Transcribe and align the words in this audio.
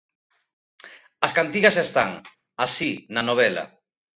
As 1.25 1.35
cantigas 1.37 1.75
están, 1.85 2.09
así, 2.65 2.91
na 3.13 3.21
novela. 3.29 3.63